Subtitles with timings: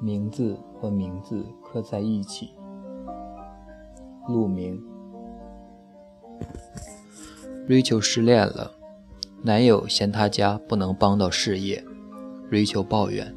[0.00, 2.50] 名字和名字刻在一起。
[4.28, 4.80] 路名
[7.68, 8.72] ：Rachel 失恋了，
[9.42, 11.84] 男友嫌她家不能帮到事业。
[12.50, 13.34] Rachel 抱怨：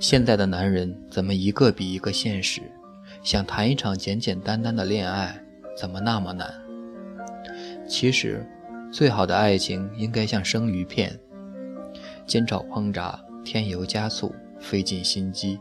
[0.00, 2.62] 现在的男人怎么一个比一个现实？
[3.22, 5.40] 想谈一场简简单单的恋爱，
[5.76, 6.52] 怎么那么难？
[7.86, 8.44] 其实，
[8.90, 11.18] 最好的爱情应该像生鱼片，
[12.26, 15.60] 煎炒烹炸，添油加醋，费尽心机。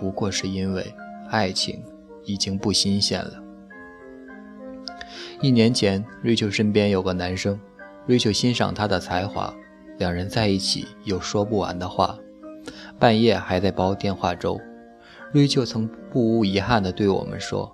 [0.00, 0.94] 不过是因为
[1.28, 1.84] 爱情
[2.24, 3.32] 已经不新鲜了。
[5.42, 7.60] 一年前，瑞秋身边有个男生，
[8.06, 9.54] 瑞秋欣赏他的才华，
[9.98, 12.18] 两人在一起有说不完的话，
[12.98, 14.58] 半夜还在煲电话粥。
[15.32, 17.70] 瑞秋曾不无遗憾地对我们说：“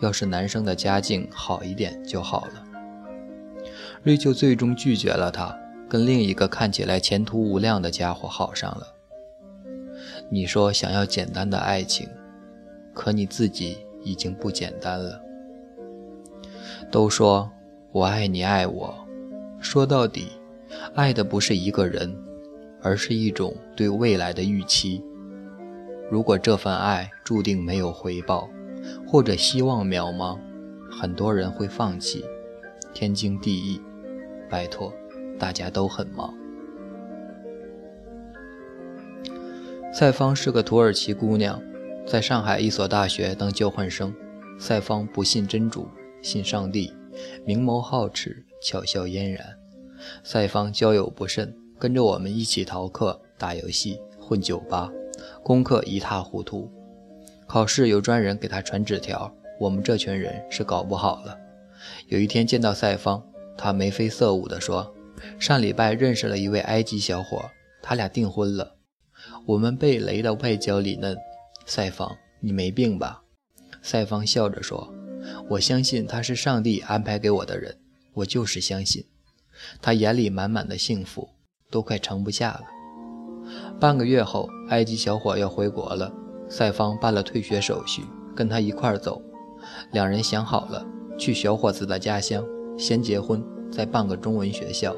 [0.00, 2.64] 要是男生的家境好一点就好了。”
[4.04, 8.93] 瑞秋最终拒绝了他，跟另一个看起来前途无量的家伙好上了。
[10.30, 12.08] 你说想要简单的爱情，
[12.92, 15.20] 可你自己已经不简单了。
[16.90, 17.50] 都说
[17.92, 18.94] 我爱你爱我，
[19.60, 20.28] 说到底，
[20.94, 22.16] 爱的不是一个人，
[22.82, 25.02] 而是一种对未来的预期。
[26.10, 28.48] 如果这份爱注定没有回报，
[29.06, 30.38] 或者希望渺茫，
[30.90, 32.24] 很多人会放弃。
[32.92, 33.80] 天经地义，
[34.50, 34.92] 拜托，
[35.38, 36.34] 大家都很忙。
[39.94, 41.62] 赛芳是个土耳其姑娘，
[42.04, 44.12] 在上海一所大学当交换生。
[44.58, 45.86] 赛芳不信真主，
[46.20, 46.92] 信上帝，
[47.46, 49.56] 明眸皓齿，巧笑嫣然。
[50.24, 54.90] 赛芳交友不慎，跟着我们一起逃课、打游戏、混酒吧，
[55.44, 56.68] 功课一塌糊涂。
[57.46, 61.38] 考试有专人给他传纸条，我们这群人是搞不好了。
[62.08, 63.24] 有一天见到赛芳，
[63.56, 64.92] 他眉飞色舞地说
[65.38, 67.48] ：“上礼拜认识了一位埃及小伙，
[67.80, 68.72] 他俩订婚了。”
[69.46, 71.14] 我们被雷的外焦里嫩，
[71.66, 73.22] 赛方，你没病吧？
[73.82, 74.92] 赛方笑着说
[75.50, 77.76] ：“我相信他是上帝安排给我的人，
[78.14, 79.04] 我就是相信。”
[79.82, 81.28] 他眼里满满的幸福，
[81.70, 82.62] 都快盛不下了。
[83.78, 86.10] 半个月后，埃及小伙要回国了，
[86.48, 88.02] 赛方办了退学手续，
[88.34, 89.20] 跟他一块儿走。
[89.92, 90.86] 两人想好了，
[91.18, 92.42] 去小伙子的家乡，
[92.78, 94.96] 先结婚，再办个中文学校。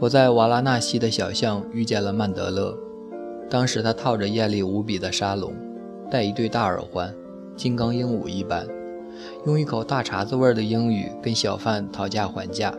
[0.00, 2.76] 我在瓦拉纳西的小巷遇见了曼德勒，
[3.48, 5.54] 当时他套着艳丽无比的沙龙，
[6.10, 7.14] 戴一对大耳环，
[7.56, 8.66] 金刚鹦鹉一般，
[9.46, 12.74] 用一口大碴子味的英语跟小贩讨价还价。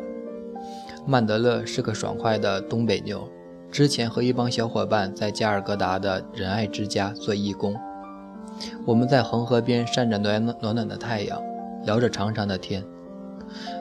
[1.07, 3.27] 曼德勒是个爽快的东北妞，
[3.71, 7.73] 之前和一帮小伙伴在加尔各答的仁爱之家做义工，
[8.85, 11.41] 我们在恒河边晒着暖暖暖的太阳，
[11.85, 12.83] 聊着长长的天。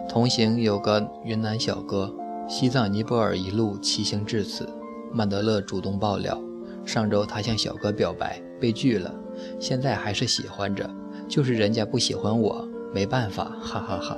[0.08, 2.14] 同行有个云南小哥。
[2.46, 4.68] 西藏、尼泊尔一路骑行至此，
[5.12, 6.38] 曼德勒主动爆料：
[6.84, 9.12] 上周他向小哥表白被拒了，
[9.58, 10.88] 现在还是喜欢着，
[11.26, 14.16] 就是人家不喜欢我，没办法，哈哈哈。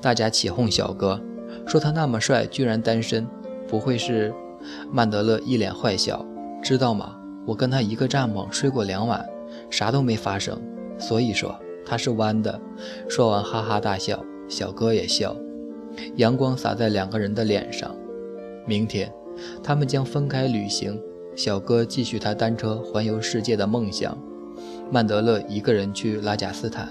[0.00, 1.18] 大家起哄小哥，
[1.66, 3.26] 说他那么帅居然单身，
[3.66, 4.32] 不会是？
[4.90, 6.24] 曼德勒一脸坏笑，
[6.62, 7.16] 知道吗？
[7.46, 9.24] 我跟他一个帐篷睡过两晚，
[9.70, 10.60] 啥都没发生，
[10.98, 12.60] 所以说他是弯的。
[13.08, 15.34] 说完哈哈大笑，小哥也笑。
[16.16, 17.94] 阳光洒在两个人的脸上。
[18.66, 19.12] 明天，
[19.62, 21.00] 他们将分开旅行。
[21.36, 24.16] 小哥继续他单车环游世界的梦想，
[24.90, 26.88] 曼德勒一个人去拉贾斯坦，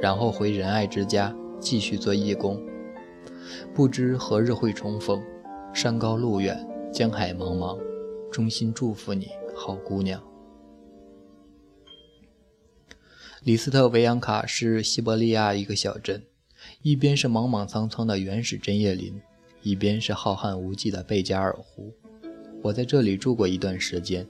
[0.00, 2.58] 然后回仁爱之家继续做义工。
[3.74, 5.22] 不知何日会重逢。
[5.74, 7.78] 山高路远，江海茫茫，
[8.30, 10.22] 衷心祝福你，好姑娘。
[13.42, 16.22] 李斯特维扬卡是西伯利亚一个小镇。
[16.82, 19.14] 一边是莽莽苍苍的原始针叶林，
[19.62, 21.92] 一边是浩瀚无际的贝加尔湖。
[22.60, 24.26] 我在这里住过一段时间。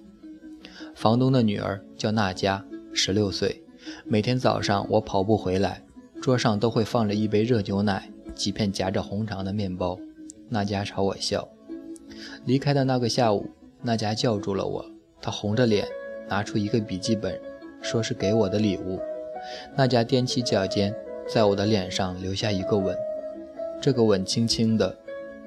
[0.95, 3.63] 房东的女儿叫娜佳，十六岁。
[4.05, 5.83] 每天早上我跑步回来，
[6.21, 9.99] 桌上都会放着一杯热牛奶，几片夹着红肠的面包。
[10.51, 11.49] 娜佳朝我笑。
[12.45, 13.49] 离开的那个下午，
[13.81, 14.85] 娜佳叫住了我，
[15.23, 15.89] 她红着脸
[16.29, 17.41] 拿出一个笔记本，
[17.81, 19.01] 说是给我的礼物。
[19.75, 20.95] 娜佳踮起脚尖。
[21.27, 22.97] 在我的脸上留下一个吻，
[23.81, 24.95] 这个吻轻轻的，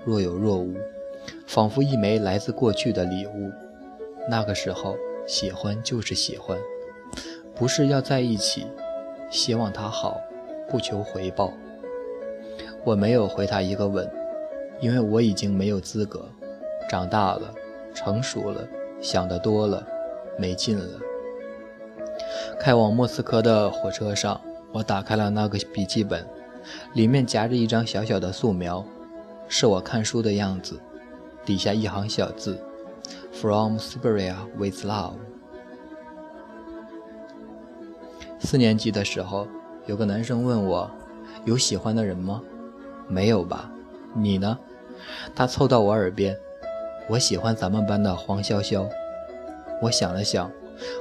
[0.03, 0.73] 若有若无，
[1.45, 3.51] 仿佛一枚来自过去的礼物。
[4.27, 4.95] 那个时候，
[5.27, 6.57] 喜欢就是喜欢，
[7.53, 8.65] 不是要在一起，
[9.29, 10.19] 希望他好，
[10.67, 11.53] 不求回报。
[12.83, 14.09] 我没有回他一个吻，
[14.79, 16.27] 因为我已经没有资格，
[16.89, 17.53] 长大了，
[17.93, 18.67] 成熟了，
[18.99, 19.85] 想得多了，
[20.37, 20.99] 没劲了。
[22.59, 24.41] 开往莫斯科的火车上。
[24.75, 26.27] 我打开了那个笔记本，
[26.95, 28.85] 里面夹着一张小小的素描，
[29.47, 30.77] 是我看书的样子。
[31.45, 32.61] 底下一行小字
[33.31, 35.13] ：From Siberia with Love。
[38.37, 39.47] 四年级的时候，
[39.85, 40.91] 有个男生问我
[41.45, 42.41] ：“有喜欢的人吗
[43.07, 43.71] ？”“没有吧
[44.13, 44.59] ？”“你呢？”
[45.33, 46.37] 他凑到我耳边
[47.07, 48.85] ：“我喜欢咱们班的黄潇潇。”
[49.81, 50.51] 我想了想，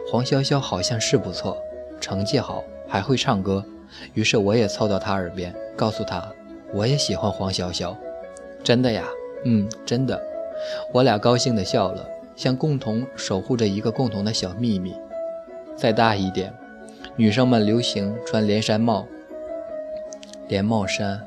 [0.08, 1.58] 黄潇潇好像是不错，
[2.00, 2.62] 成绩好，
[2.94, 3.64] 还会唱歌。
[4.12, 6.32] 于是我也凑到他耳边，告诉他
[6.72, 7.92] ：“我也喜欢黄潇潇。
[8.62, 9.02] ”“真的呀
[9.44, 10.22] ？”“嗯，真的。”
[10.94, 14.94] 我俩高兴地笑了，像共同守护着一个共同的小秘密。
[15.74, 16.54] 再大一点，
[17.16, 19.08] 女生们流行穿连衫帽、
[20.46, 21.20] 连帽衫，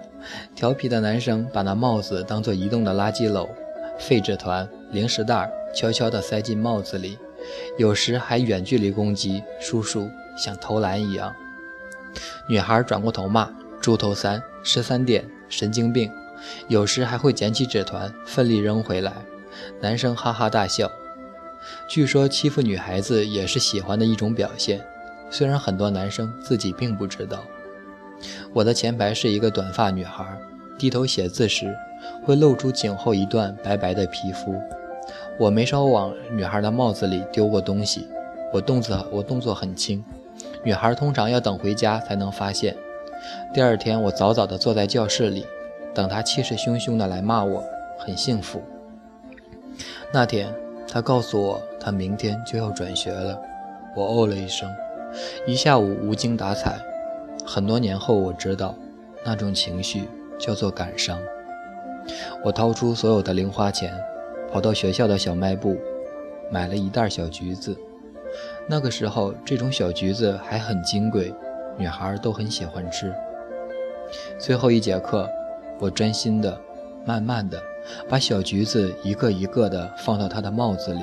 [0.55, 3.45] 调皮的男生把那帽子当做移动的垃圾篓、
[3.99, 7.17] 废纸团、零食袋，悄悄地塞进帽子里。
[7.77, 11.35] 有时还远距离攻击叔叔，像投篮一样。
[12.47, 13.49] 女孩转过头骂
[13.81, 16.11] ：“猪头三，十三点，神经病。”
[16.67, 19.11] 有时还会捡起纸团，奋力扔回来。
[19.81, 20.91] 男生哈哈大笑。
[21.89, 24.79] 据说欺负女孩子也是喜欢的一种表现，
[25.31, 27.43] 虽然很多男生自己并不知道。
[28.53, 30.25] 我的前排是一个短发女孩，
[30.77, 31.75] 低头写字时
[32.23, 34.55] 会露出颈后一段白白的皮肤。
[35.39, 38.07] 我没少往女孩的帽子里丢过东西，
[38.53, 40.05] 我动作我动作很轻，
[40.67, 42.75] 女孩通常要等回家才能发现。
[43.53, 45.47] 第二天，我早早地坐在教室里，
[45.93, 47.63] 等她气势汹汹地来骂我，
[47.97, 48.61] 很幸福。
[50.11, 50.53] 那天，
[50.85, 53.41] 她告诉我她明天就要转学了，
[53.95, 54.69] 我哦了一声，
[55.47, 56.77] 一下午无精打采。
[57.45, 58.75] 很多年后，我知道
[59.23, 60.03] 那种情绪
[60.37, 61.17] 叫做感伤。
[62.43, 63.97] 我掏出所有的零花钱。
[64.51, 65.77] 跑到学校的小卖部，
[66.49, 67.77] 买了一袋小橘子。
[68.69, 71.33] 那个时候，这种小橘子还很金贵，
[71.77, 73.13] 女孩都很喜欢吃。
[74.37, 75.29] 最后一节课，
[75.79, 76.59] 我专心的、
[77.05, 77.61] 慢慢的
[78.09, 81.01] 把小橘子一个一个的放到她的帽子里。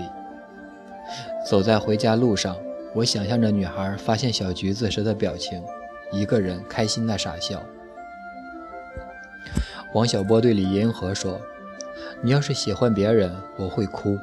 [1.46, 2.56] 走在回家路上，
[2.94, 5.62] 我想象着女孩发现小橘子时的表情，
[6.12, 7.62] 一个人开心的傻笑。
[9.94, 11.40] 王小波对李银河说。
[12.22, 14.16] 你要是喜欢别人，我会哭，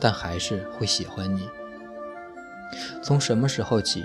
[0.00, 1.48] 但还是会喜欢你。
[3.02, 4.04] 从什么时候起，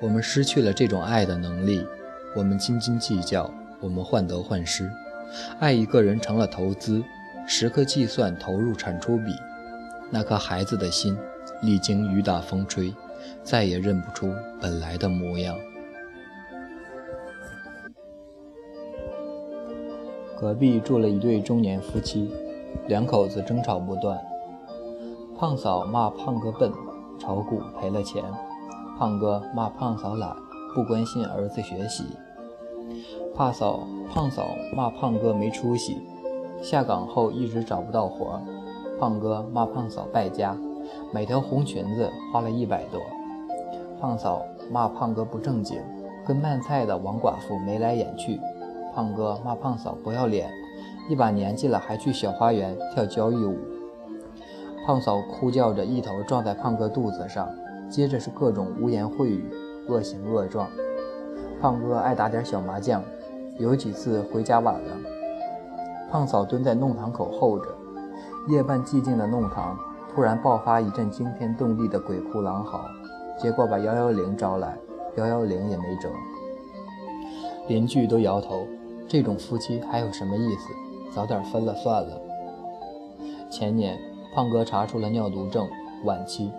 [0.00, 1.86] 我们失去了这种爱的能力？
[2.36, 4.90] 我们斤斤计较，我们患得患失，
[5.58, 7.02] 爱一个人成了投资，
[7.46, 9.34] 时刻计算投入产出比。
[10.10, 11.16] 那颗孩子的心，
[11.62, 12.94] 历经雨打风吹，
[13.42, 15.56] 再也认不出本来的模样。
[20.38, 22.30] 隔壁住了一对中年夫妻。
[22.86, 24.16] 两口子争吵不断，
[25.36, 26.72] 胖嫂骂胖哥笨，
[27.20, 28.24] 炒股赔了钱；
[28.98, 30.34] 胖哥骂胖嫂懒，
[30.74, 32.04] 不关心儿子学习。
[33.36, 33.80] 胖嫂
[34.12, 35.98] 胖嫂骂胖哥没出息，
[36.62, 38.40] 下岗后一直找不到活。
[38.98, 40.56] 胖哥骂胖嫂败家，
[41.12, 43.00] 买条红裙子花了一百多。
[44.00, 45.78] 胖嫂骂胖哥不正经，
[46.26, 48.40] 跟卖菜的王寡妇眉来眼去。
[48.94, 50.50] 胖哥骂胖嫂不要脸。
[51.08, 53.58] 一把年纪了，还去小花园跳交谊舞。
[54.90, 57.48] 胖嫂哭叫着，一头撞在胖哥肚子上，
[57.88, 59.48] 接着是各种污言秽语，
[59.86, 60.68] 恶行恶状。
[61.60, 63.00] 胖哥爱打点小麻将，
[63.56, 64.96] 有几次回家晚了，
[66.10, 67.66] 胖嫂蹲在弄堂口候着。
[68.48, 69.78] 夜半寂静的弄堂
[70.12, 72.84] 突然爆发一阵惊天动地的鬼哭狼嚎，
[73.38, 74.76] 结果把幺幺零招来，
[75.14, 76.08] 幺幺零也没辙。
[77.68, 78.66] 邻居都摇头，
[79.06, 81.14] 这种夫妻还有什么意思？
[81.14, 82.20] 早点分了算了。
[83.48, 83.96] 前年，
[84.32, 85.68] 胖哥查出了尿毒症，
[86.04, 86.50] 晚期。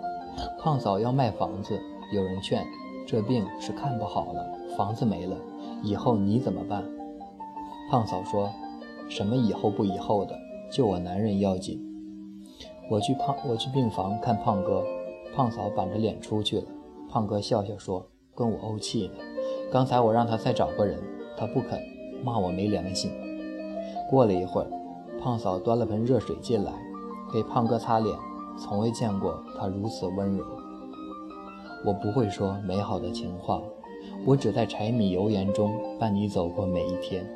[0.58, 1.80] 胖嫂要卖房子，
[2.12, 2.66] 有人劝，
[3.06, 5.36] 这病是看不好了，房子没了，
[5.82, 6.84] 以后你怎么办？
[7.90, 8.50] 胖嫂说
[9.08, 10.38] ：“什么以后不以后的，
[10.70, 11.80] 就我男人要紧。”
[12.90, 14.84] 我去胖，我去病房看胖哥，
[15.34, 16.64] 胖嫂板着脸出去了。
[17.10, 19.14] 胖哥笑笑说：“跟我怄气呢。
[19.70, 20.98] 刚才我让他再找个人，
[21.36, 21.80] 他不肯，
[22.22, 23.10] 骂我没良心。”
[24.10, 24.70] 过了一会儿，
[25.18, 26.72] 胖嫂端了盆热水进来，
[27.32, 28.16] 给胖哥擦脸。
[28.58, 30.44] 从未见过他如此温柔。
[31.84, 33.60] 我不会说美好的情话，
[34.26, 37.26] 我只在柴米油盐中伴你走过每一天。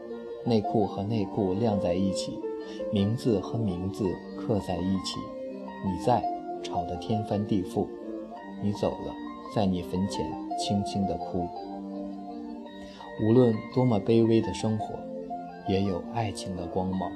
[0.44, 2.38] 内裤和内裤晾在一起，
[2.92, 4.04] 名字和名字
[4.36, 5.18] 刻在一起。
[5.84, 6.22] 你在，
[6.62, 7.86] 吵得天翻地覆；
[8.62, 9.14] 你走了，
[9.54, 11.48] 在你坟前轻轻地哭。
[13.22, 14.94] 无论多么卑微的生活。
[15.68, 17.10] 也有爱情的光芒。